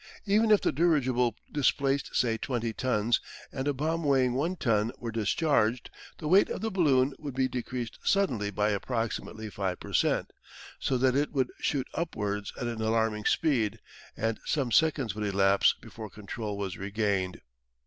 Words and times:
Even 0.25 0.49
if 0.49 0.61
the 0.61 0.71
dirigible 0.71 1.35
displaced 1.51 2.15
say 2.15 2.35
20 2.35 2.73
tons, 2.73 3.21
and 3.51 3.67
a 3.67 3.71
bomb 3.75 4.03
weighing 4.03 4.33
one 4.33 4.55
ton 4.55 4.91
were 4.97 5.11
discharged, 5.11 5.91
the 6.17 6.27
weight 6.27 6.49
of 6.49 6.61
the 6.61 6.71
balloon 6.71 7.13
would 7.19 7.35
be 7.35 7.47
decreased 7.47 7.99
suddenly 8.03 8.49
by 8.49 8.69
approximately 8.71 9.47
five 9.47 9.79
per 9.79 9.93
cent, 9.93 10.33
so 10.79 10.97
that 10.97 11.15
it 11.15 11.31
would 11.31 11.51
shoot 11.59 11.87
upwards 11.93 12.51
at 12.59 12.65
an 12.65 12.81
alarming 12.81 13.25
speed, 13.25 13.77
and 14.17 14.39
some 14.43 14.71
seconds 14.71 15.13
would 15.13 15.23
elapse 15.23 15.75
before 15.79 16.09
control 16.09 16.57
was 16.57 16.79
regained. 16.79 17.39